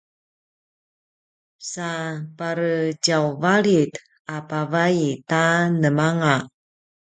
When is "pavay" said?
4.49-4.97